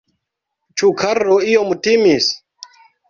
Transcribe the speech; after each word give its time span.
Ĉu 0.81 0.89
Karlo 1.01 1.35
iom 1.51 1.77
timis? 1.89 2.31